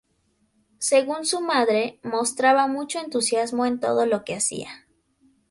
[0.79, 4.87] Según su madre, mostraba mucho entusiasmo en todo lo que hacía.